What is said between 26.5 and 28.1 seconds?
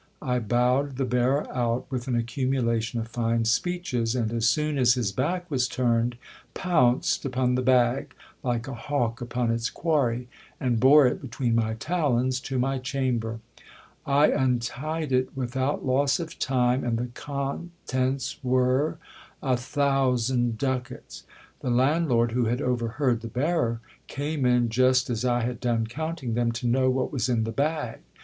to know what was in the bag.